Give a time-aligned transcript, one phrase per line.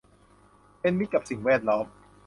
[0.79, 1.85] เป็นมิตรกับสิ่งแวดล้อม